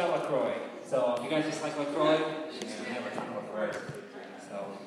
[0.00, 0.54] got LaCroix.
[0.86, 3.72] So if you guys just like LaCroix, yeah, never talk LaCroix.
[4.48, 4.78] So,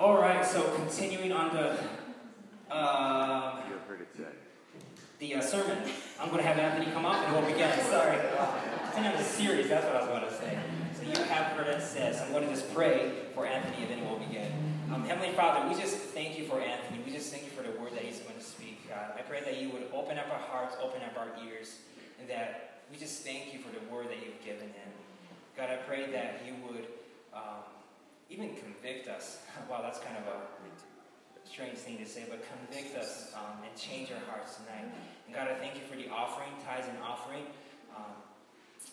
[0.00, 0.44] all right.
[0.44, 1.78] So continuing on the
[2.74, 3.62] uh,
[5.18, 5.78] the uh, sermon,
[6.20, 7.70] I'm going to have Anthony come up and we'll begin.
[7.84, 9.68] Sorry, it's in a series.
[9.68, 10.58] That's what I was going to say.
[10.94, 12.16] So you have heard it said.
[12.16, 14.50] So I'm going to just pray for Anthony and then we'll begin.
[14.92, 17.00] Um, Heavenly Father, we just thank you for Anthony.
[17.06, 19.12] We just thank you for the word that he's going to speak, God.
[19.16, 21.78] I pray that you would open up our hearts, open up our ears,
[22.20, 24.90] and that we just thank you for the word that you've given him.
[25.56, 26.86] God, I pray that you would
[27.32, 27.64] um,
[28.30, 29.38] even convict us.
[29.70, 30.40] wow, that's kind of a
[31.48, 34.92] strange thing to say, but convict us um, and change our hearts tonight.
[35.26, 37.46] And God, I thank you for the offering, tithes and offering.
[37.96, 38.12] Um,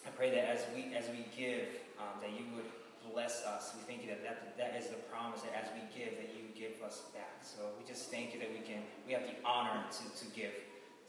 [0.06, 1.68] I pray that as we as we give,
[2.00, 2.70] um, that you would
[3.12, 3.74] bless us.
[3.76, 6.48] We thank you that, that that is the promise that as we give, that you
[6.56, 7.44] give us back.
[7.44, 10.56] So we just thank you that we can we have the honor to, to give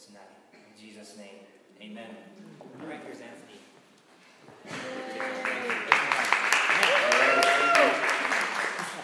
[0.03, 0.35] tonight.
[0.53, 1.47] In Jesus' name,
[1.85, 2.17] Amen.
[2.81, 3.61] All right, here's Anthony.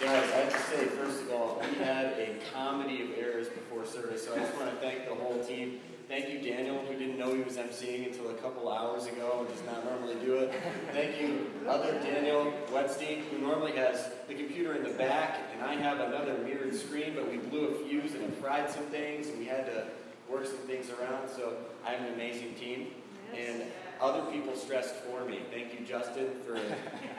[0.01, 3.85] Guys, I have to say, first of all, we had a comedy of errors before
[3.85, 5.81] service, so I just want to thank the whole team.
[6.09, 9.49] Thank you, Daniel, who didn't know he was emceeing until a couple hours ago and
[9.55, 10.51] does not normally do it.
[10.93, 15.75] Thank you, other Daniel Wetstein, who normally has the computer in the back, and I
[15.75, 19.39] have another mirrored screen, but we blew a fuse and it fried some things, and
[19.39, 19.85] we had to
[20.31, 21.55] work some things around, so
[21.87, 22.89] I have an amazing team.
[23.37, 23.65] And
[24.01, 25.41] other people stressed for me.
[25.53, 26.59] Thank you, Justin, for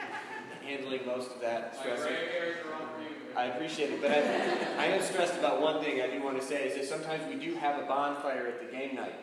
[0.66, 2.06] handling most of that stress.
[3.36, 6.46] I appreciate it, but I, I am stressed about one thing I do want to
[6.46, 9.14] say is that sometimes we do have a bonfire at the game night,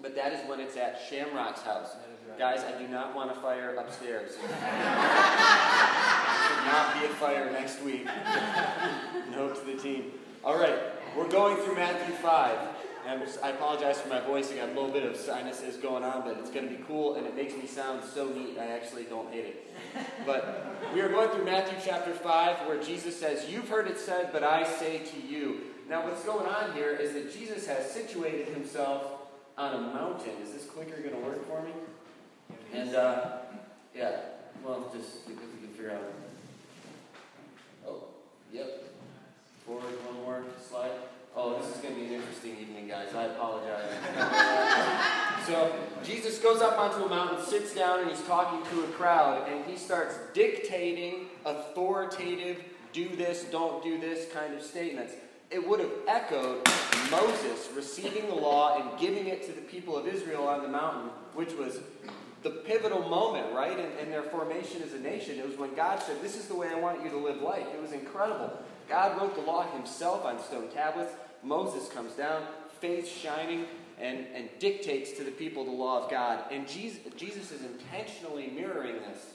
[0.00, 1.90] but that is when it's at Shamrock's house.
[2.38, 4.36] Guys, I do not want a fire upstairs.
[4.36, 4.48] There
[6.48, 8.04] should not be a fire next week.
[9.30, 10.12] Note to the team.
[10.44, 10.76] All right,
[11.16, 12.75] we're going through Matthew 5.
[13.06, 14.50] Just- I apologize for my voice.
[14.50, 17.14] I got a little bit of sinuses going on, but it's going to be cool,
[17.14, 18.58] and it makes me sound so neat.
[18.58, 19.74] I actually don't hate it.
[20.26, 24.30] But we are going through Matthew chapter 5, where Jesus says, You've heard it said,
[24.32, 25.60] but I say to you.
[25.88, 29.04] Now, what's going on here is that Jesus has situated himself
[29.56, 30.32] on a mountain.
[30.42, 31.70] Is this clicker going to work for me?
[32.72, 33.38] And, uh,
[33.94, 34.16] yeah,
[34.64, 36.02] well, just if we can figure out.
[37.86, 38.04] Oh,
[38.52, 38.84] yep.
[39.64, 40.90] Forward one more slide.
[41.38, 43.14] Oh, this is going to be an interesting evening, guys.
[43.14, 43.84] I apologize.
[45.46, 45.70] so,
[46.02, 49.62] Jesus goes up onto a mountain, sits down, and he's talking to a crowd, and
[49.66, 52.64] he starts dictating authoritative,
[52.94, 55.12] do this, don't do this kind of statements.
[55.50, 56.66] It would have echoed
[57.10, 61.10] Moses receiving the law and giving it to the people of Israel on the mountain,
[61.34, 61.80] which was
[62.44, 65.38] the pivotal moment, right, in, in their formation as a nation.
[65.38, 67.66] It was when God said, This is the way I want you to live life.
[67.74, 68.56] It was incredible.
[68.88, 71.12] God wrote the law himself on stone tablets.
[71.46, 72.42] Moses comes down,
[72.80, 73.66] face shining,
[74.00, 76.44] and, and dictates to the people the law of God.
[76.50, 79.30] And Jesus, Jesus is intentionally mirroring this.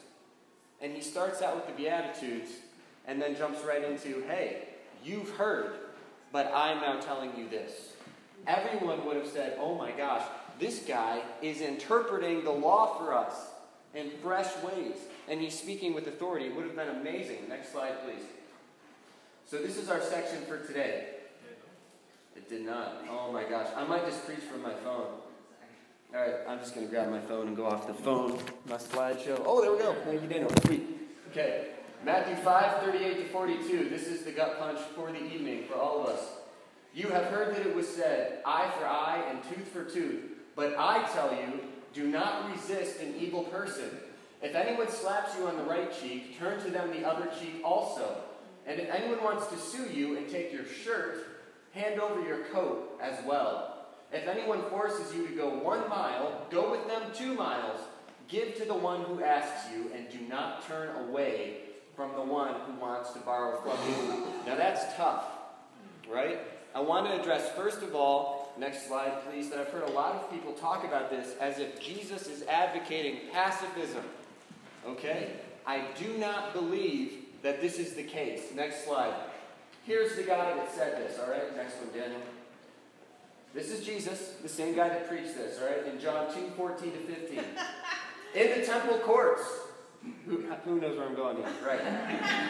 [0.81, 2.51] And he starts out with the Beatitudes
[3.07, 4.67] and then jumps right into, hey,
[5.03, 5.73] you've heard,
[6.31, 7.93] but I'm now telling you this.
[8.45, 10.23] Everyone would have said, oh my gosh,
[10.59, 13.33] this guy is interpreting the law for us
[13.93, 14.95] in fresh ways.
[15.27, 16.47] And he's speaking with authority.
[16.47, 17.47] It would have been amazing.
[17.47, 18.23] Next slide, please.
[19.45, 21.10] So, this is our section for today.
[22.51, 23.05] Did not.
[23.09, 23.67] Oh my gosh.
[23.77, 25.07] I might just preach from my phone.
[26.13, 28.37] All right, I'm just going to grab my phone and go off the phone.
[28.67, 29.41] My slideshow.
[29.45, 29.93] Oh, there we go.
[30.03, 30.51] Thank you, Daniel.
[30.65, 30.85] Sweet.
[31.29, 31.67] Okay.
[32.03, 33.87] Matthew 5, 38 to 42.
[33.89, 36.27] This is the gut punch for the evening for all of us.
[36.93, 40.19] You have heard that it was said, eye for eye and tooth for tooth.
[40.53, 41.61] But I tell you,
[41.93, 43.91] do not resist an evil person.
[44.41, 48.17] If anyone slaps you on the right cheek, turn to them the other cheek also.
[48.67, 51.30] And if anyone wants to sue you and take your shirt,
[51.73, 53.85] hand over your coat as well.
[54.11, 57.79] If anyone forces you to go one mile, go with them two miles.
[58.27, 61.57] Give to the one who asks you, and do not turn away
[61.95, 64.25] from the one who wants to borrow from you.
[64.45, 65.25] Now that's tough,
[66.09, 66.39] right?
[66.73, 70.15] I want to address, first of all, next slide please, that I've heard a lot
[70.15, 74.03] of people talk about this as if Jesus is advocating pacifism.
[74.87, 75.33] Okay?
[75.65, 77.13] I do not believe
[77.43, 78.53] that this is the case.
[78.55, 79.13] Next slide.
[79.85, 81.55] Here's the guy that said this, all right?
[81.55, 82.21] Next one, Daniel.
[83.53, 85.85] This is Jesus, the same guy that preached this, all right?
[85.85, 87.39] In John 2 14 to 15.
[88.35, 89.43] In the temple courts,
[90.25, 91.45] who, who knows where I'm going here?
[91.65, 91.81] Right.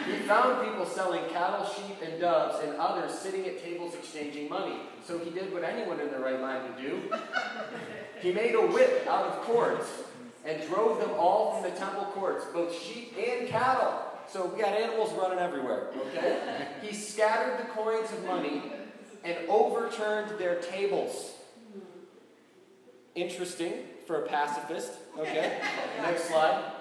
[0.06, 4.76] He found people selling cattle, sheep, and doves, and others sitting at tables exchanging money.
[5.04, 7.02] So he did what anyone in their right mind would do.
[8.20, 9.86] He made a whip out of cords
[10.44, 14.11] and drove them all from the temple courts, both sheep and cattle.
[14.32, 16.66] So we got animals running everywhere, okay?
[16.80, 18.62] He scattered the coins of money
[19.24, 21.32] and overturned their tables.
[23.14, 23.74] interesting
[24.06, 24.92] for a pacifist.
[25.18, 25.60] Okay,
[25.98, 26.72] next slide.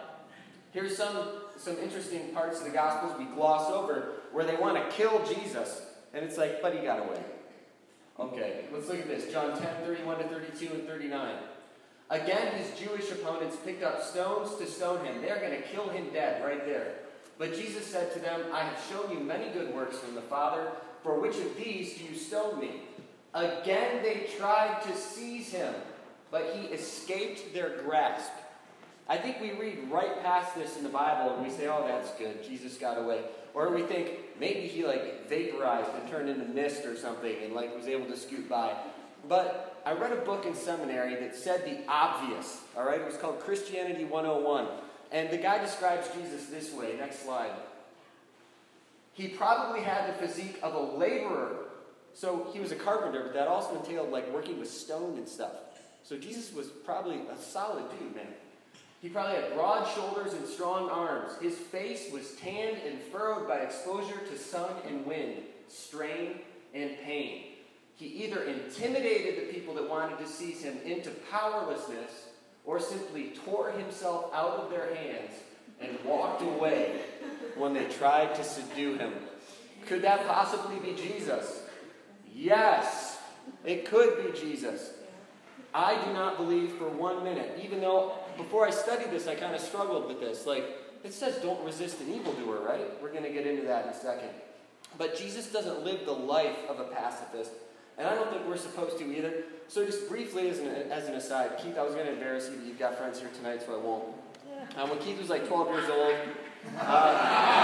[0.72, 1.28] Here's some,
[1.58, 5.82] some interesting parts of the Gospels we gloss over where they want to kill Jesus.
[6.14, 7.22] And it's like, but he got away.
[8.18, 9.30] Okay, let's look at this.
[9.30, 11.36] John 10, 31 to 32 and 39.
[12.10, 15.22] Again, his Jewish opponents picked up stones to stone him.
[15.22, 16.96] They're going to kill him dead right there.
[17.42, 20.68] But Jesus said to them, I have shown you many good works from the Father.
[21.02, 22.82] For which of these do you stone me?
[23.34, 25.74] Again, they tried to seize him,
[26.30, 28.30] but he escaped their grasp.
[29.10, 32.12] I think we read right past this in the Bible and we say, oh, that's
[32.12, 32.44] good.
[32.44, 33.22] Jesus got away.
[33.56, 37.76] Or we think maybe he like vaporized and turned into mist or something and like
[37.76, 38.76] was able to scoot by.
[39.28, 42.62] But I read a book in seminary that said the obvious.
[42.78, 44.68] All right, it was called Christianity 101.
[45.12, 46.96] And the guy describes Jesus this way.
[46.98, 47.52] Next slide.
[49.14, 51.66] He probably had the physique of a laborer.
[52.14, 55.52] So he was a carpenter, but that also entailed like working with stone and stuff.
[56.04, 58.28] So Jesus was probably a solid dude, man.
[59.02, 61.32] He probably had broad shoulders and strong arms.
[61.42, 65.38] His face was tanned and furrowed by exposure to sun and wind,
[65.68, 66.42] strain
[66.74, 67.46] and pain.
[67.96, 72.28] He either intimidated the people that wanted to seize him into powerlessness
[72.66, 75.34] or simply tore himself out of their hands
[75.80, 77.02] and walked away
[77.56, 79.14] when they tried to subdue him.
[79.88, 81.64] Could that possibly be Jesus?
[82.34, 83.18] Yes,
[83.66, 84.94] it could be Jesus.
[85.74, 89.56] I do not believe for one minute, even though before I studied this, I kind
[89.56, 90.46] of struggled with this.
[90.46, 90.66] Like,
[91.04, 93.02] it says don't resist an evildoer, right?
[93.02, 94.30] We're going to get into that in a second.
[94.98, 97.52] But Jesus doesn't live the life of a pacifist.
[98.02, 99.32] And I don't think we're supposed to either.
[99.68, 102.56] So, just briefly, as an, as an aside, Keith, I was going to embarrass you,
[102.58, 104.06] but you've got friends here tonight, so I won't.
[104.76, 106.16] Um, when Keith was like 12 years old,
[106.80, 107.62] uh,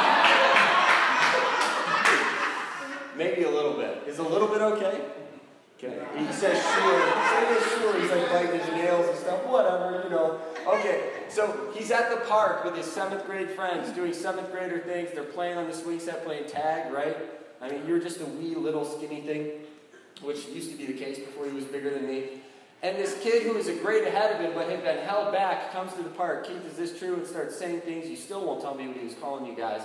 [3.17, 4.03] maybe a little bit.
[4.05, 5.01] Is a little bit okay?
[5.79, 6.05] Okay.
[6.15, 6.99] He says sure.
[6.99, 7.99] He says sure.
[7.99, 9.43] He's like biting his nails and stuff.
[9.47, 10.39] Whatever, you know.
[10.67, 11.13] Okay.
[11.29, 15.09] So he's at the park with his seventh grade friends doing seventh grader things.
[15.13, 17.17] They're playing on the swing set, playing tag, right?
[17.59, 19.51] I mean, you're just a wee little skinny thing,
[20.21, 22.41] which used to be the case before he was bigger than me.
[22.83, 25.71] And this kid who is a grade ahead of him but had been held back
[25.71, 26.47] comes to the park.
[26.47, 27.15] Keith, is this true?
[27.15, 28.07] And starts saying things.
[28.07, 29.81] You still won't tell me what he was calling you guys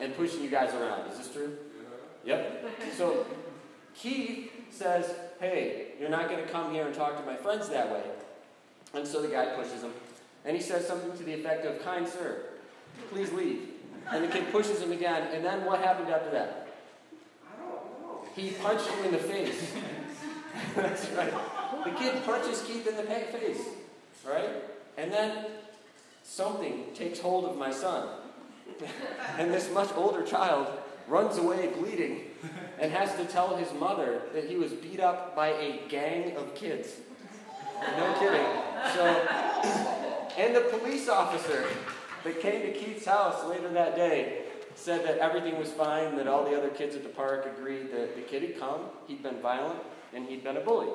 [0.00, 1.10] and pushing you guys around.
[1.10, 1.56] Is this true?
[2.24, 2.70] Yep.
[2.96, 3.26] So
[3.94, 7.90] Keith says, Hey, you're not going to come here and talk to my friends that
[7.90, 8.02] way.
[8.94, 9.92] And so the guy pushes him.
[10.44, 12.42] And he says something to the effect of, Kind sir,
[13.10, 13.68] please leave.
[14.10, 15.28] And the kid pushes him again.
[15.34, 16.68] And then what happened after that?
[18.36, 19.72] He punched him in the face.
[20.76, 21.32] That's right.
[21.84, 23.62] The kid punches Keith in the face.
[24.26, 24.50] Right?
[24.96, 25.46] And then
[26.22, 28.08] something takes hold of my son.
[29.38, 30.68] and this much older child
[31.08, 32.26] runs away bleeding
[32.78, 36.54] and has to tell his mother that he was beat up by a gang of
[36.54, 36.92] kids.
[37.96, 38.46] No kidding.
[38.94, 39.04] So,
[40.38, 41.66] and the police officer
[42.24, 44.44] that came to Keith's house later that day
[44.80, 48.16] said that everything was fine, that all the other kids at the park agreed that
[48.16, 49.78] the kid had come, he'd been violent,
[50.14, 50.88] and he'd been a bully.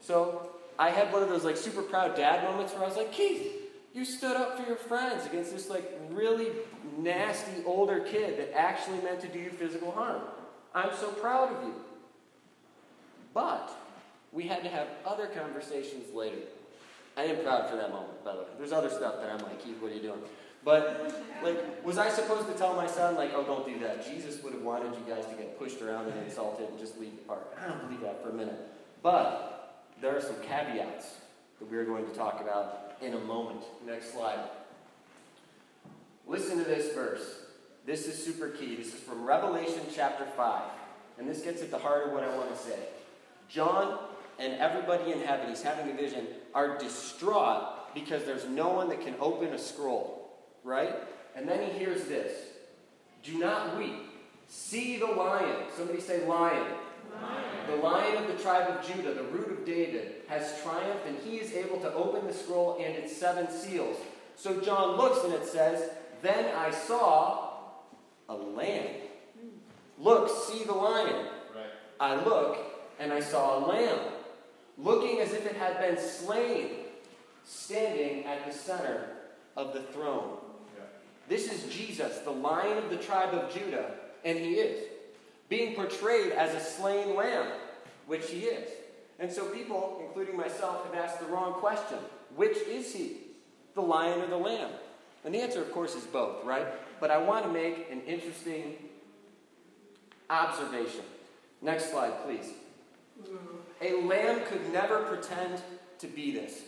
[0.00, 3.12] So I had one of those like super proud dad moments where I was like,
[3.12, 3.52] Keith,
[3.94, 6.48] you stood up for your friends against this like really
[6.98, 10.22] nasty older kid that actually meant to do you physical harm.
[10.74, 11.74] I'm so proud of you.
[13.34, 13.70] But
[14.32, 16.38] we had to have other conversations later.
[17.16, 18.48] I am proud for that moment, by the way.
[18.58, 20.20] There's other stuff that I'm like, Keith, what are you doing?
[20.64, 24.04] But, like, was I supposed to tell my son, like, oh, don't do that?
[24.06, 27.16] Jesus would have wanted you guys to get pushed around and insulted and just leave
[27.16, 27.56] the park.
[27.62, 28.58] I don't believe that for a minute.
[29.02, 31.14] But there are some caveats
[31.58, 33.62] that we're going to talk about in a moment.
[33.86, 34.40] Next slide.
[36.26, 37.42] Listen to this verse.
[37.86, 38.76] This is super key.
[38.76, 40.62] This is from Revelation chapter 5.
[41.18, 42.78] And this gets at the heart of what I want to say.
[43.48, 43.98] John
[44.38, 49.00] and everybody in heaven, he's having a vision, are distraught because there's no one that
[49.00, 50.17] can open a scroll,
[50.68, 50.94] right?
[51.34, 52.32] And then he hears this
[53.24, 53.94] Do not weep.
[54.48, 55.64] See the lion.
[55.76, 56.64] Somebody say lion.
[57.20, 57.44] lion.
[57.68, 61.36] The lion of the tribe of Judah, the root of David, has triumphed, and he
[61.36, 63.96] is able to open the scroll and its seven seals.
[64.36, 65.90] So John looks and it says,
[66.22, 67.48] Then I saw
[68.28, 68.88] a lamb.
[69.98, 71.26] Look, see the lion.
[71.54, 71.66] Right.
[71.98, 72.58] I look
[73.00, 73.98] and I saw a lamb,
[74.76, 76.70] looking as if it had been slain,
[77.44, 79.08] standing at the center
[79.56, 80.38] of the throne.
[81.28, 83.90] This is Jesus, the lion of the tribe of Judah,
[84.24, 84.86] and he is
[85.48, 87.46] being portrayed as a slain lamb,
[88.06, 88.70] which he is.
[89.18, 91.98] And so people, including myself, have asked the wrong question.
[92.36, 93.18] Which is he?
[93.74, 94.70] The lion or the lamb?
[95.24, 96.66] And the answer, of course, is both, right?
[97.00, 98.76] But I want to make an interesting
[100.30, 101.02] observation.
[101.60, 102.52] Next slide, please.
[103.82, 105.60] A lamb could never pretend
[105.98, 106.62] to be this.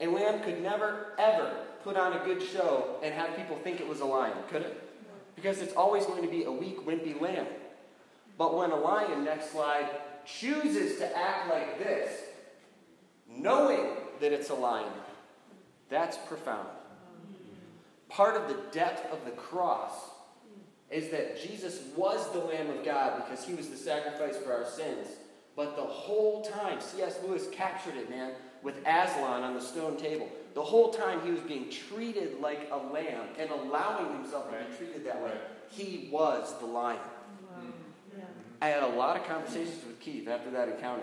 [0.00, 1.52] A lamb could never, ever
[1.84, 4.88] put on a good show and have people think it was a lion, could it?
[5.34, 7.46] Because it's always going to be a weak, wimpy lamb.
[8.38, 9.88] But when a lion, next slide,
[10.24, 12.10] chooses to act like this,
[13.28, 14.92] knowing that it's a lion,
[15.88, 16.68] that's profound.
[18.08, 19.92] Part of the depth of the cross
[20.90, 24.66] is that Jesus was the Lamb of God because he was the sacrifice for our
[24.66, 25.08] sins.
[25.56, 27.18] But the whole time, C.S.
[27.26, 30.28] Lewis captured it, man, with Aslan on the stone table.
[30.54, 34.76] The whole time he was being treated like a lamb and allowing himself to be
[34.76, 35.32] treated that way.
[35.70, 37.00] He was the lion.
[38.60, 41.02] I had a lot of conversations with Keith after that encounter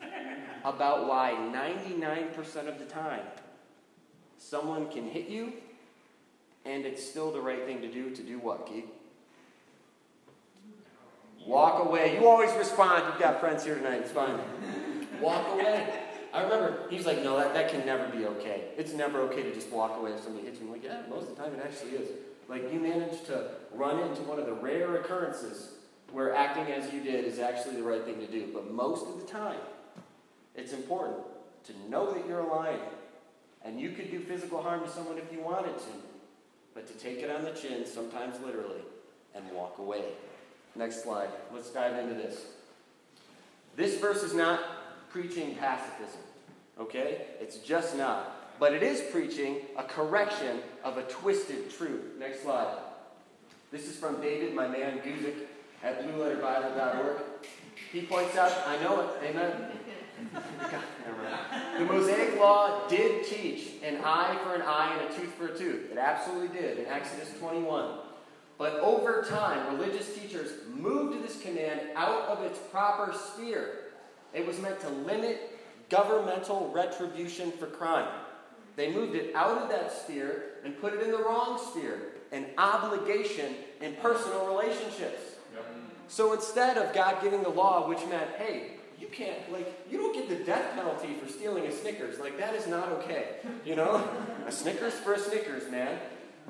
[0.64, 3.20] about why 99% of the time
[4.38, 5.52] someone can hit you
[6.64, 8.86] and it's still the right thing to do to do what, Keith?
[11.46, 12.18] Walk away.
[12.18, 13.04] You always respond.
[13.08, 14.02] You've got friends here tonight.
[14.02, 14.38] It's fine.
[15.20, 16.07] Walk away.
[16.32, 18.64] I remember he's like, no, that, that can never be okay.
[18.76, 20.66] It's never okay to just walk away if somebody hits you.
[20.66, 22.10] I'm like, yeah, most of the time it actually is.
[22.48, 25.72] Like you managed to run into one of the rare occurrences
[26.12, 28.48] where acting as you did is actually the right thing to do.
[28.52, 29.60] But most of the time,
[30.54, 31.18] it's important
[31.64, 32.80] to know that you're lion.
[33.64, 35.92] And you could do physical harm to someone if you wanted to.
[36.74, 38.80] But to take it on the chin, sometimes literally,
[39.34, 40.04] and walk away.
[40.76, 41.28] Next slide.
[41.52, 42.46] Let's dive into this.
[43.76, 44.60] This verse is not
[45.10, 46.20] preaching pacifism,
[46.78, 47.26] okay?
[47.40, 48.58] It's just not.
[48.58, 52.16] But it is preaching a correction of a twisted truth.
[52.18, 52.78] Next slide.
[53.70, 55.34] This is from David, my man Guzik,
[55.82, 57.18] at blueletterbible.org.
[57.92, 59.70] He points out, I know it, amen.
[61.78, 65.56] the Mosaic Law did teach an eye for an eye and a tooth for a
[65.56, 65.92] tooth.
[65.92, 67.98] It absolutely did in Exodus 21.
[68.58, 73.87] But over time, religious teachers moved this command out of its proper sphere.
[74.34, 75.58] It was meant to limit
[75.90, 78.08] governmental retribution for crime.
[78.76, 82.46] They moved it out of that sphere and put it in the wrong sphere an
[82.58, 85.36] obligation in personal relationships.
[85.54, 85.64] Yep.
[86.08, 90.14] So instead of God giving the law, which meant, hey, you can't, like, you don't
[90.14, 92.18] get the death penalty for stealing a Snickers.
[92.18, 93.36] Like, that is not okay.
[93.64, 94.08] You know?
[94.46, 95.98] a Snickers for a Snickers, man.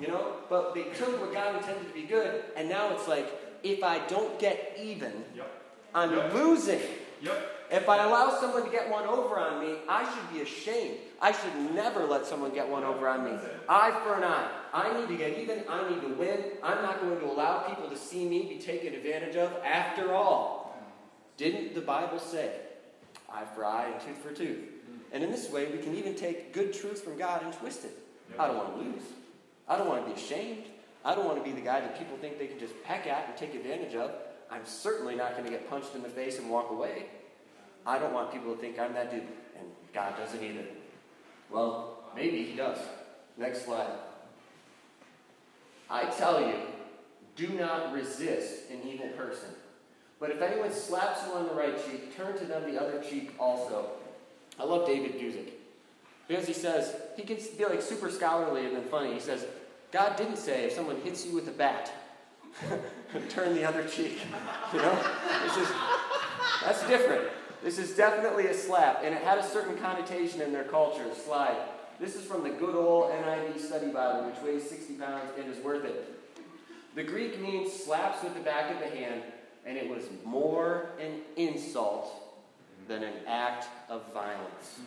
[0.00, 0.36] You know?
[0.48, 3.28] But they took what God intended to be good, and now it's like,
[3.62, 5.50] if I don't get even, yep.
[5.94, 6.32] I'm yep.
[6.32, 6.80] losing.
[7.22, 7.57] Yep.
[7.70, 10.96] If I allow someone to get one over on me, I should be ashamed.
[11.20, 13.32] I should never let someone get one over on me.
[13.68, 14.50] Eye for an eye.
[14.72, 15.64] I need to get even.
[15.68, 16.44] I need to win.
[16.62, 19.52] I'm not going to allow people to see me be taken advantage of.
[19.64, 20.78] After all,
[21.36, 22.52] didn't the Bible say,
[23.30, 24.58] eye for eye and tooth for tooth?
[25.12, 27.98] And in this way, we can even take good truth from God and twist it.
[28.38, 29.02] I don't want to lose.
[29.68, 30.64] I don't want to be ashamed.
[31.04, 33.28] I don't want to be the guy that people think they can just peck at
[33.28, 34.10] and take advantage of.
[34.50, 37.06] I'm certainly not going to get punched in the face and walk away.
[37.86, 39.22] I don't want people to think I'm that dude.
[39.56, 40.64] And God doesn't either.
[41.50, 42.78] Well, maybe He does.
[43.36, 43.90] Next slide.
[45.90, 46.54] I tell you,
[47.36, 49.48] do not resist an evil person.
[50.20, 53.32] But if anyone slaps you on the right cheek, turn to them the other cheek
[53.38, 53.90] also.
[54.58, 55.52] I love David Guzik.
[56.26, 59.14] Because he says, he can be like super scholarly and then funny.
[59.14, 59.46] He says,
[59.92, 61.92] God didn't say if someone hits you with a bat,
[63.30, 64.18] turn the other cheek.
[64.74, 65.02] You know?
[65.44, 65.68] This is,
[66.62, 67.28] that's different.
[67.62, 71.04] This is definitely a slap, and it had a certain connotation in their culture.
[71.24, 71.56] Slide.
[71.98, 75.58] This is from the good old NIV Study Bible, which weighs 60 pounds and is
[75.64, 76.14] worth it.
[76.94, 79.22] The Greek means slaps with the back of the hand,
[79.66, 82.08] and it was more an insult
[82.86, 84.78] than an act of violence.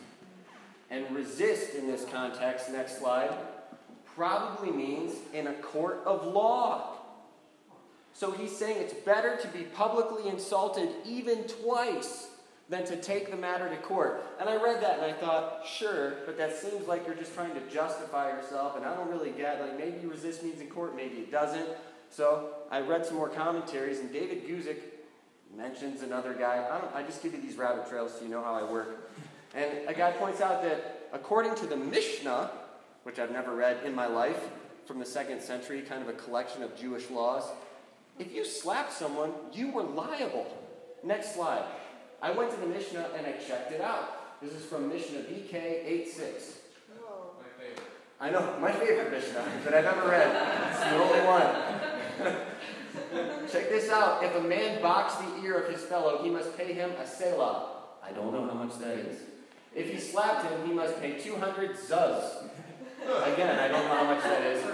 [0.90, 3.34] And resist in this context, next slide,
[4.16, 6.96] probably means in a court of law.
[8.14, 12.28] So he's saying it's better to be publicly insulted even twice
[12.72, 14.24] than to take the matter to court.
[14.40, 17.52] And I read that and I thought, sure, but that seems like you're just trying
[17.52, 20.96] to justify yourself, and I don't really get, like, maybe you resist means in court,
[20.96, 21.68] maybe it doesn't.
[22.08, 24.78] So I read some more commentaries, and David Guzik
[25.54, 26.66] mentions another guy.
[26.94, 29.12] I, I just give you these rabbit trails so you know how I work.
[29.54, 32.52] And a guy points out that according to the Mishnah,
[33.02, 34.48] which I've never read in my life,
[34.86, 37.44] from the second century, kind of a collection of Jewish laws,
[38.18, 40.46] if you slap someone, you were liable.
[41.04, 41.66] Next slide.
[42.22, 44.40] I went to the Mishnah and I checked it out.
[44.40, 46.58] This is from Mishnah BK 86.
[48.20, 50.70] I know, my favorite Mishnah that I've ever read.
[50.70, 51.48] It's the only one.
[53.50, 54.22] Check this out.
[54.22, 57.70] If a man box the ear of his fellow, he must pay him a selah.
[58.00, 59.18] I don't know how much that is.
[59.74, 62.44] If he slapped him, he must pay 200 zuz.
[63.02, 64.64] Again, I don't know how much that is.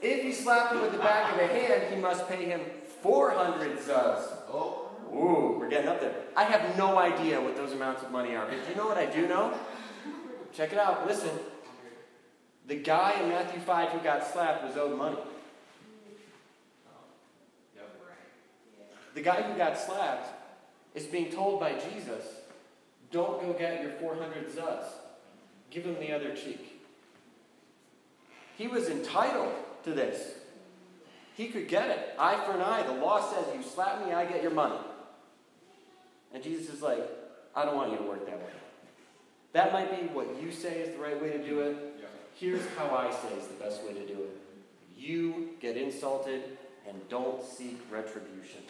[0.00, 2.62] If he slapped him with the back of the hand, he must pay him
[3.02, 4.22] 400 zuz.
[4.50, 4.89] Oh.
[5.12, 6.14] Ooh, we're getting up there.
[6.36, 9.06] I have no idea what those amounts of money are, but you know what I
[9.06, 9.54] do know?
[10.52, 11.06] check it out.
[11.06, 11.30] Listen.
[12.66, 15.16] The guy in Matthew 5 who got slapped was owed money.
[19.14, 20.28] The guy who got slapped
[20.94, 22.24] is being told by Jesus,
[23.10, 24.84] don't go get your 400 zuz.
[25.70, 26.80] Give him the other cheek.
[28.56, 29.52] He was entitled
[29.84, 30.34] to this.
[31.34, 32.14] He could get it.
[32.18, 32.82] Eye for an eye.
[32.82, 34.76] The law says you slap me, I get your money.
[36.32, 37.02] And Jesus is like,
[37.54, 38.52] I don't want you to work that way.
[39.52, 41.76] That might be what you say is the right way to do it.
[42.34, 44.36] Here's how I say is the best way to do it.
[44.96, 46.42] You get insulted
[46.88, 48.60] and don't seek retribution.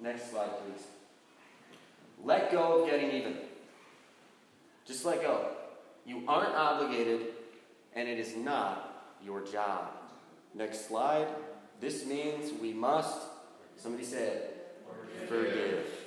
[0.00, 0.86] Next slide, please.
[2.24, 3.36] Let go of getting even.
[4.86, 5.50] Just let go.
[6.06, 7.20] You aren't obligated,
[7.94, 9.88] and it is not your job.
[10.54, 11.28] Next slide.
[11.80, 13.20] This means we must,
[13.76, 14.76] somebody say it,
[15.28, 15.28] forgive.
[15.28, 15.97] forgive.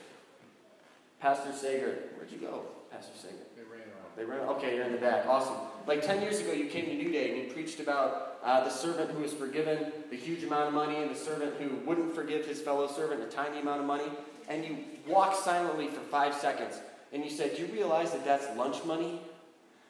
[1.21, 3.35] Pastor Sager, where'd you go, Pastor Sager?
[3.55, 4.15] They ran off.
[4.15, 4.39] They ran.
[4.57, 5.27] Okay, you're in the back.
[5.27, 5.55] Awesome.
[5.85, 8.71] Like 10 years ago, you came to New Day and you preached about uh, the
[8.71, 12.47] servant who was forgiven the huge amount of money and the servant who wouldn't forgive
[12.47, 14.09] his fellow servant a tiny amount of money.
[14.49, 16.79] And you walked silently for five seconds
[17.13, 19.21] and you said, Do you realize that that's lunch money?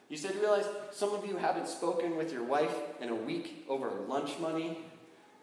[0.10, 3.66] You said, You realize some of you haven't spoken with your wife in a week
[3.70, 4.80] over lunch money?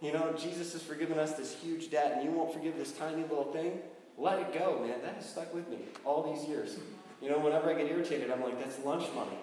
[0.03, 3.23] You know, Jesus has forgiven us this huge debt and you won't forgive this tiny
[3.23, 3.81] little thing?
[4.19, 5.01] Let it go, man.
[5.03, 6.77] That has stuck with me all these years.
[7.23, 9.39] You know, whenever I get irritated, I'm like, That's lunch money.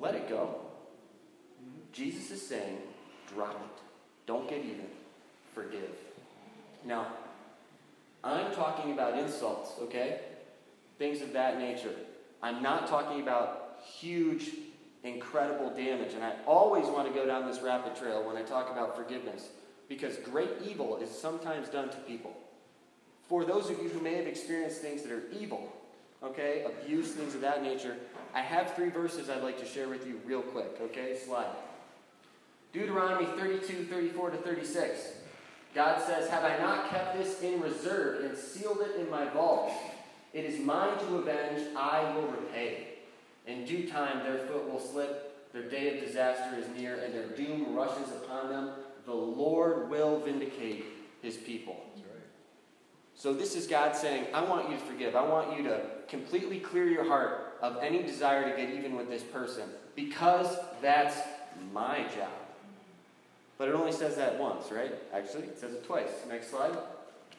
[0.00, 0.56] Let it go.
[1.92, 2.78] Jesus is saying,
[3.34, 3.82] drop it.
[4.26, 4.86] Don't get even.
[5.54, 5.90] Forgive.
[6.84, 7.06] Now,
[8.22, 10.20] I'm talking about insults, okay?
[10.98, 11.94] Things of that nature.
[12.42, 14.50] I'm not talking about huge,
[15.02, 16.14] incredible damage.
[16.14, 19.48] And I always want to go down this rapid trail when I talk about forgiveness
[19.88, 22.36] because great evil is sometimes done to people.
[23.28, 25.70] For those of you who may have experienced things that are evil,
[26.22, 27.96] okay, abuse, things of that nature,
[28.34, 31.16] I have three verses I'd like to share with you real quick, okay?
[31.16, 31.54] Slide.
[32.72, 35.12] Deuteronomy 32, 34 to 36.
[35.74, 39.72] God says, Have I not kept this in reserve and sealed it in my vault?
[40.32, 42.88] It is mine to avenge, I will repay.
[43.46, 47.28] In due time their foot will slip, their day of disaster is near, and their
[47.28, 48.70] doom rushes upon them.
[49.06, 50.84] The Lord will vindicate
[51.22, 51.84] his people.
[53.18, 55.16] So, this is God saying, I want you to forgive.
[55.16, 59.08] I want you to completely clear your heart of any desire to get even with
[59.08, 59.64] this person
[59.96, 61.18] because that's
[61.72, 62.30] my job.
[63.58, 64.94] But it only says that once, right?
[65.12, 66.10] Actually, it says it twice.
[66.28, 66.78] Next slide.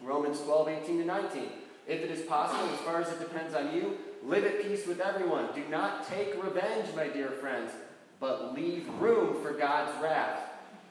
[0.03, 1.43] Romans 12, 18 to 19.
[1.87, 4.99] If it is possible, as far as it depends on you, live at peace with
[4.99, 5.47] everyone.
[5.55, 7.71] Do not take revenge, my dear friends,
[8.19, 10.48] but leave room for God's wrath.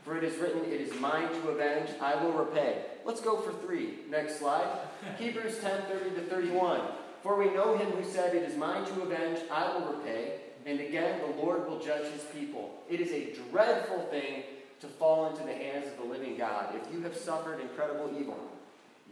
[0.08, 2.82] For it is written, It is mine to avenge, I will repay.
[3.04, 3.98] Let's go for three.
[4.08, 4.66] Next slide.
[5.18, 6.80] Hebrews 10 30 to 31.
[7.22, 10.40] For we know him who said, It is mine to avenge, I will repay.
[10.64, 12.72] And again, the Lord will judge his people.
[12.88, 14.44] It is a dreadful thing
[14.80, 16.74] to fall into the hands of the living God.
[16.74, 18.38] If you have suffered incredible evil,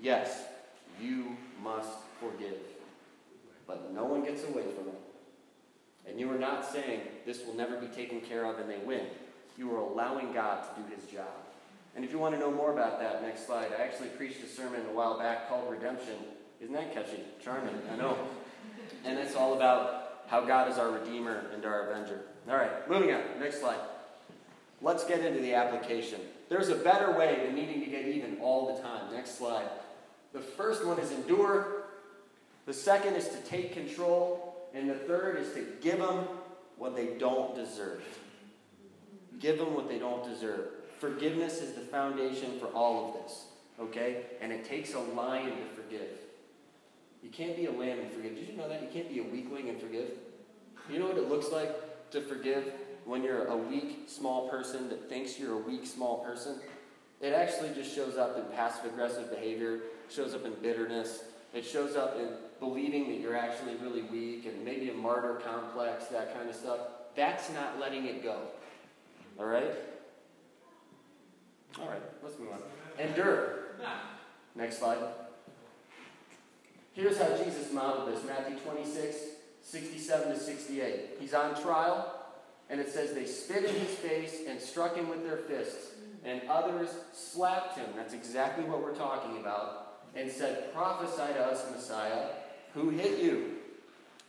[0.01, 0.45] yes,
[0.99, 2.57] you must forgive.
[3.67, 5.01] But no one gets away from it.
[6.09, 9.03] And you are not saying this will never be taken care of and they win.
[9.57, 11.29] You are allowing God to do his job.
[11.95, 13.73] And if you want to know more about that, next slide.
[13.77, 16.15] I actually preached a sermon a while back called Redemption.
[16.61, 17.21] Isn't that catchy?
[17.43, 18.19] Charming, I know.
[19.05, 22.21] And it's all about how God is our Redeemer and our Avenger.
[22.49, 23.23] All right, moving on.
[23.41, 23.81] Next slide.
[24.83, 26.21] Let's get into the application.
[26.49, 29.13] There's a better way than needing to get even all the time.
[29.13, 29.69] Next slide.
[30.33, 31.85] The first one is endure.
[32.67, 34.69] The second is to take control.
[34.75, 36.27] And the third is to give them
[36.77, 38.05] what they don't deserve.
[39.39, 40.69] Give them what they don't deserve.
[40.99, 43.47] Forgiveness is the foundation for all of this.
[43.79, 44.23] Okay?
[44.41, 46.09] And it takes a lion to forgive.
[47.23, 48.37] You can't be a lamb and forgive.
[48.37, 48.83] Did you know that?
[48.83, 50.11] You can't be a weakling and forgive.
[50.91, 52.73] You know what it looks like to forgive?
[53.07, 56.59] when you're a weak, small person that thinks you're a weak, small person,
[57.21, 61.23] it actually just shows up in passive aggressive behavior, shows up in bitterness,
[61.55, 66.07] it shows up in believing that you're actually really weak and maybe a martyr complex,
[66.07, 66.81] that kind of stuff.
[67.15, 68.41] That's not letting it go.
[69.39, 69.73] All right?
[71.81, 72.61] All right, let's move on.
[72.99, 73.59] Endure.
[74.55, 74.99] Next slide.
[76.95, 79.17] Here's how Jesus modeled this Matthew 26,
[79.63, 81.17] 67 to 68.
[81.21, 82.13] He's on trial.
[82.69, 85.93] And it says they spit in his face and struck him with their fists,
[86.25, 87.87] and others slapped him.
[87.95, 89.99] That's exactly what we're talking about.
[90.17, 92.29] And said, Prophesy to us, Messiah,
[92.75, 93.53] who hit you?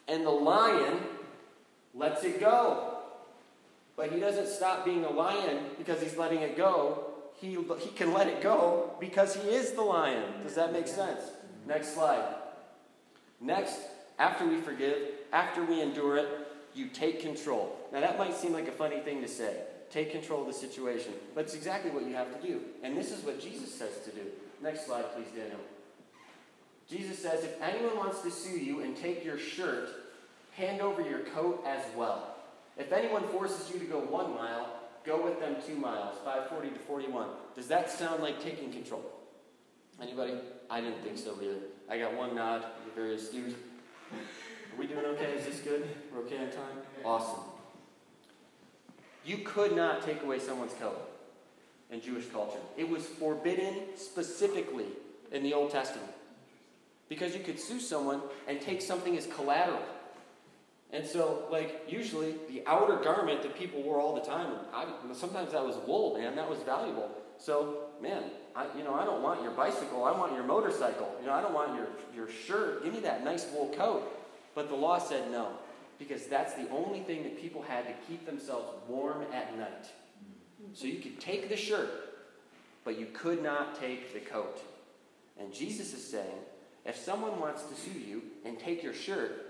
[0.07, 0.99] And the lion
[1.95, 2.96] lets it go.
[3.97, 7.03] But he doesn't stop being a lion because he's letting it go.
[7.41, 10.23] He, he can let it go because he is the lion.
[10.43, 11.21] Does that make sense?
[11.67, 12.35] Next slide.
[13.41, 13.79] Next,
[14.17, 14.97] after we forgive,
[15.33, 16.27] after we endure it,
[16.73, 17.75] you take control.
[17.91, 19.57] Now, that might seem like a funny thing to say
[19.89, 22.59] take control of the situation, but it's exactly what you have to do.
[22.83, 24.21] And this is what Jesus says to do.
[24.61, 25.59] Next slide, please, Daniel.
[26.89, 29.89] Jesus says, If anyone wants to sue you and take your shirt,
[30.55, 32.36] hand over your coat as well.
[32.77, 34.67] If anyone forces you to go one mile,
[35.03, 37.27] go with them two miles, 540 to 41.
[37.55, 39.03] Does that sound like taking control?
[40.01, 40.35] Anybody?
[40.69, 41.55] I didn't think so either.
[41.89, 43.55] I got one nod, very astute.
[44.11, 45.33] Are we doing okay?
[45.33, 45.87] Is this good?
[46.13, 46.77] We're okay on time?
[47.03, 47.43] Awesome.
[49.25, 51.09] You could not take away someone's coat
[51.89, 52.59] in Jewish culture.
[52.77, 54.85] It was forbidden specifically
[55.31, 56.11] in the Old Testament.
[57.09, 59.81] Because you could sue someone and take something as collateral.
[60.93, 65.51] And so, like, usually the outer garment that people wore all the time, I, sometimes
[65.51, 67.11] that was wool, man, that was valuable.
[67.37, 68.23] So, man,
[68.55, 71.13] I, you know, I don't want your bicycle, I want your motorcycle.
[71.19, 72.83] You know, I don't want your, your shirt.
[72.83, 74.13] Give me that nice wool coat.
[74.55, 75.49] But the law said no,
[75.99, 79.87] because that's the only thing that people had to keep themselves warm at night.
[80.73, 81.89] So you could take the shirt,
[82.83, 84.61] but you could not take the coat.
[85.39, 86.39] And Jesus is saying,
[86.85, 89.46] if someone wants to sue you and take your shirt,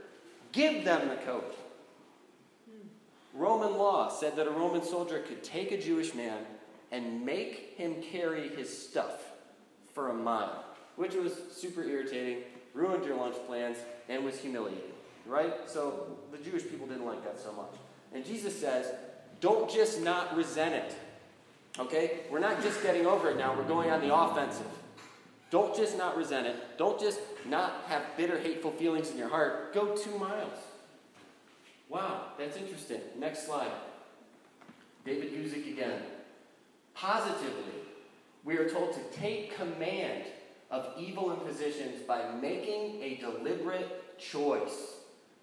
[0.51, 1.55] Give them the coat.
[3.33, 6.39] Roman law said that a Roman soldier could take a Jewish man
[6.91, 9.23] and make him carry his stuff
[9.93, 10.63] for a mile,
[10.95, 13.77] which was super irritating, ruined your lunch plans,
[14.09, 14.91] and was humiliating.
[15.25, 15.53] Right?
[15.67, 17.73] So the Jewish people didn't like that so much.
[18.13, 18.91] And Jesus says,
[19.39, 20.95] don't just not resent it.
[21.77, 22.21] Okay?
[22.31, 24.65] We're not just getting over it now, we're going on the offensive.
[25.49, 26.77] Don't just not resent it.
[26.77, 29.73] Don't just not have bitter, hateful feelings in your heart.
[29.73, 30.57] Go two miles.
[31.89, 32.99] Wow, that's interesting.
[33.17, 33.71] Next slide.
[35.05, 36.01] David Guzik again.
[36.93, 37.73] Positively,
[38.43, 40.23] we are told to take command
[40.69, 44.95] of evil impositions by making a deliberate choice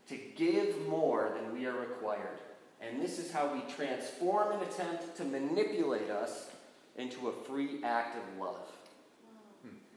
[0.09, 2.41] to give more than we are required.
[2.81, 6.51] And this is how we transform an attempt to manipulate us
[6.97, 8.69] into a free act of love.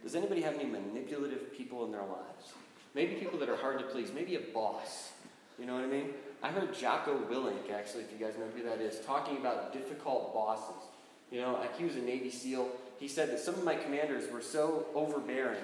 [0.03, 2.53] Does anybody have any manipulative people in their lives?
[2.95, 4.11] Maybe people that are hard to please.
[4.13, 5.11] Maybe a boss.
[5.59, 6.09] You know what I mean?
[6.41, 10.33] I heard Jocko Willink, actually, if you guys know who that is, talking about difficult
[10.33, 10.83] bosses.
[11.31, 12.69] You know, like he was a Navy SEAL.
[12.99, 15.63] He said that some of my commanders were so overbearing.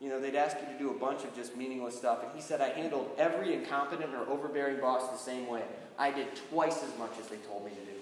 [0.00, 2.22] You know, they'd ask you to do a bunch of just meaningless stuff.
[2.22, 5.62] And he said, I handled every incompetent or overbearing boss the same way.
[5.98, 7.92] I did twice as much as they told me to do.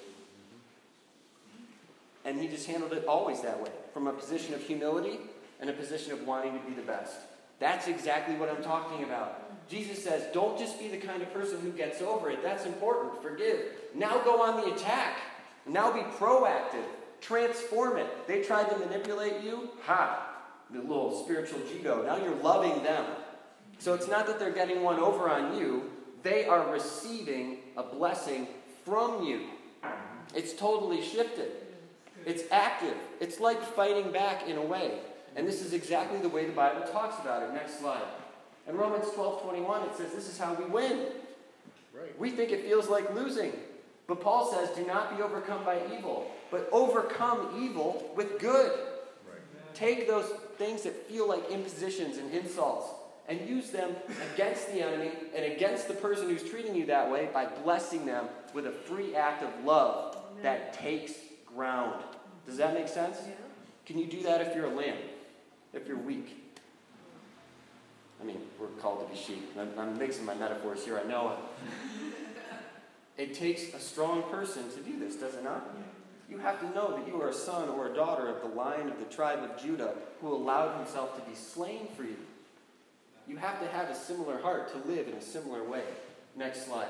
[2.25, 5.19] And he just handled it always that way, from a position of humility
[5.61, 7.17] in a position of wanting to be the best.
[7.59, 9.69] That's exactly what I'm talking about.
[9.69, 12.43] Jesus says, don't just be the kind of person who gets over it.
[12.43, 13.23] That's important.
[13.23, 13.61] Forgive.
[13.95, 15.19] Now go on the attack.
[15.67, 16.85] Now be proactive.
[17.21, 18.27] Transform it.
[18.27, 19.71] They tried to manipulate you.
[19.85, 20.31] Ha!
[20.71, 22.05] The little spiritual judo.
[22.05, 23.05] Now you're loving them.
[23.79, 25.91] So it's not that they're getting one over on you,
[26.23, 28.49] they are receiving a blessing
[28.85, 29.43] from you.
[30.35, 31.53] It's totally shifted.
[32.25, 32.97] It's active.
[33.21, 35.01] It's like fighting back in a way.
[35.37, 37.53] And this is exactly the way the Bible talks about it.
[37.53, 38.03] Next slide.
[38.69, 41.07] In Romans 12 21, it says this is how we win.
[41.93, 42.19] Right.
[42.19, 43.53] We think it feels like losing.
[44.07, 48.71] But Paul says, do not be overcome by evil, but overcome evil with good.
[49.27, 49.75] Right.
[49.75, 50.27] Take those
[50.59, 52.87] things that feel like impositions and insults
[53.29, 53.97] and use them
[54.35, 58.27] against the enemy and against the person who's treating you that way by blessing them
[58.53, 61.13] with a free act of love that takes
[61.47, 62.03] ground.
[62.47, 63.19] Does that make sense?
[63.27, 63.33] Yeah.
[63.87, 64.99] Can you do that if you're a lamb?
[65.75, 66.41] If you're weak.
[68.21, 69.53] I mean, we're called to be sheep.
[69.59, 71.37] I'm, I'm mixing my metaphors here, I know
[73.19, 73.35] it.
[73.35, 75.69] Takes a strong person to do this, does it not?
[76.31, 78.89] You have to know that you are a son or a daughter of the lion
[78.89, 82.17] of the tribe of Judah who allowed himself to be slain for you.
[83.29, 85.83] You have to have a similar heart to live in a similar way.
[86.37, 86.89] Next slide.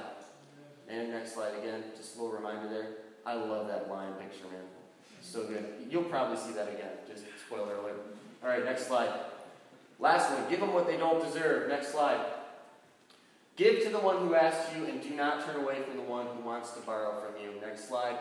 [0.89, 2.89] And next slide again, just a little reminder there.
[3.27, 4.63] I love that lion picture, man.
[5.23, 5.67] So good.
[5.91, 6.91] You'll probably see that again.
[7.09, 8.05] Just spoiler alert.
[8.45, 9.09] All right, next slide.
[9.99, 11.69] Last one, give them what they don't deserve.
[11.69, 12.21] Next slide.
[13.57, 16.27] Give to the one who asks you and do not turn away from the one
[16.27, 17.59] who wants to borrow from you.
[17.61, 18.19] Next slide.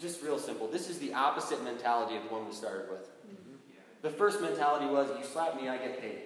[0.00, 0.66] Just real simple.
[0.66, 3.08] This is the opposite mentality of the one we started with.
[3.08, 3.54] Mm-hmm.
[4.02, 6.22] The first mentality was you slap me, I get paid.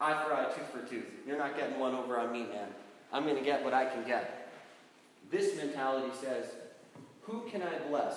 [0.00, 1.06] Eye for eye, tooth for tooth.
[1.26, 2.68] You're not getting one over on me, man.
[3.12, 4.52] I'm going to get what I can get.
[5.30, 6.46] This mentality says,
[7.22, 8.16] who can I bless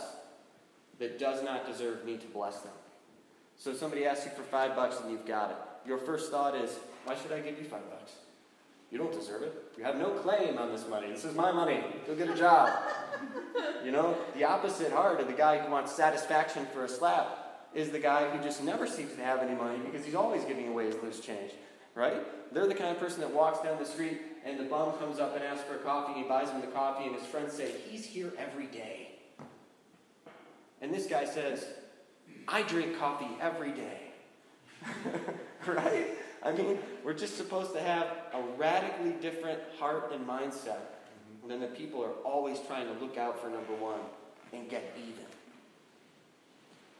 [0.99, 2.73] that does not deserve me to bless them?
[3.61, 5.57] So somebody asks you for five bucks and you've got it.
[5.87, 8.13] Your first thought is, why should I give you five bucks?
[8.89, 9.53] You don't deserve it.
[9.77, 11.11] You have no claim on this money.
[11.11, 11.83] This is my money.
[12.07, 12.71] Go get a job.
[13.85, 17.91] you know, the opposite heart of the guy who wants satisfaction for a slap is
[17.91, 20.87] the guy who just never seems to have any money because he's always giving away
[20.87, 21.51] his loose change.
[21.93, 22.17] Right?
[22.51, 25.35] They're the kind of person that walks down the street and the bum comes up
[25.35, 27.73] and asks for a coffee, and he buys him the coffee, and his friends say,
[27.91, 29.09] He's here every day.
[30.81, 31.63] And this guy says,
[32.51, 33.97] I drink coffee every day.
[35.65, 36.07] right?
[36.43, 41.47] I mean, we're just supposed to have a radically different heart and mindset mm-hmm.
[41.47, 43.99] than the people are always trying to look out for number one
[44.51, 45.25] and get even.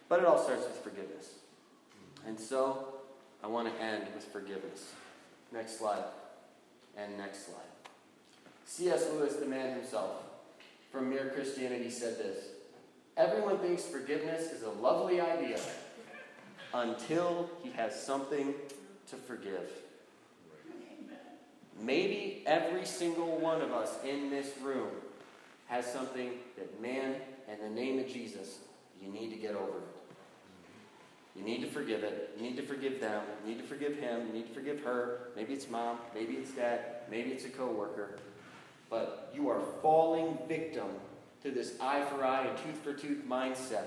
[0.08, 1.30] But it all starts with forgiveness.
[2.20, 2.30] Mm-hmm.
[2.30, 2.96] And so
[3.44, 4.94] I want to end with forgiveness.
[5.52, 6.04] Next slide.
[6.98, 7.58] And next slide.
[8.66, 9.08] C.S.
[9.12, 10.12] Lewis, the man himself,
[10.92, 12.38] from Mere Christianity, said this
[13.18, 15.60] Everyone thinks forgiveness is a lovely idea
[16.74, 18.54] until he has something
[19.10, 19.70] to forgive.
[21.80, 24.90] Maybe every single one of us in this room
[25.68, 27.16] has something that, man,
[27.52, 28.60] in the name of Jesus,
[29.02, 29.80] you need to get over.
[29.80, 29.84] It.
[31.36, 32.32] You need to forgive it.
[32.38, 33.24] You need to forgive them.
[33.44, 34.28] You need to forgive him.
[34.28, 35.30] You need to forgive her.
[35.36, 35.98] Maybe it's mom.
[36.14, 36.80] Maybe it's dad.
[37.10, 38.20] Maybe it's a coworker.
[38.90, 40.88] But you are falling victim
[41.44, 43.86] to this eye for eye and tooth for tooth mindset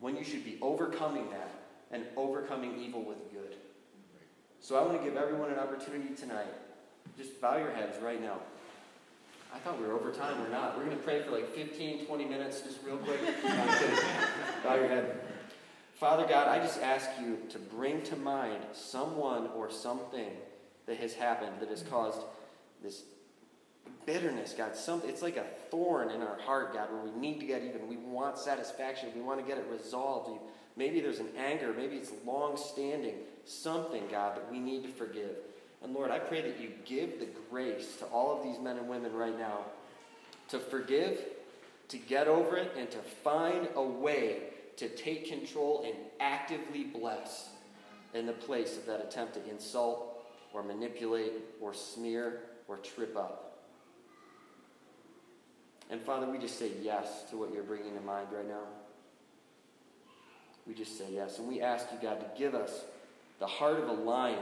[0.00, 1.50] when you should be overcoming that
[1.90, 3.56] and overcoming evil with good.
[4.60, 6.52] So I want to give everyone an opportunity tonight.
[7.16, 8.38] Just bow your heads right now.
[9.54, 10.40] I thought we were over time.
[10.40, 10.78] We're not.
[10.78, 13.20] We're going to pray for like 15, 20 minutes, just real quick.
[14.64, 15.20] bow your head.
[15.94, 20.30] Father God, I just ask you to bring to mind someone or something
[20.86, 22.20] that has happened that has caused
[22.82, 23.02] this
[24.06, 24.76] bitterness, God.
[24.76, 27.88] Something it's like a thorn in our heart, God, where we need to get even.
[27.88, 29.10] We want satisfaction.
[29.14, 30.40] We want to get it resolved.
[30.76, 31.72] Maybe there's an anger.
[31.76, 33.14] Maybe it's long standing.
[33.44, 35.36] Something, God, that we need to forgive.
[35.82, 38.88] And Lord, I pray that you give the grace to all of these men and
[38.88, 39.60] women right now
[40.48, 41.20] to forgive,
[41.88, 44.42] to get over it, and to find a way
[44.76, 47.50] to take control and actively bless
[48.14, 53.51] in the place of that attempt to insult or manipulate or smear or trip up.
[55.92, 58.62] And Father, we just say yes to what you're bringing to mind right now.
[60.66, 61.38] We just say yes.
[61.38, 62.80] And we ask you, God, to give us
[63.38, 64.38] the heart of a lion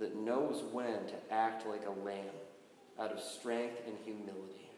[0.00, 2.24] that knows when to act like a lamb
[2.98, 4.68] out of strength and humility.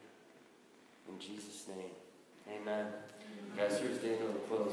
[1.09, 2.89] In Jesus' name, amen.
[3.57, 4.73] Guys, here's Daniel to close.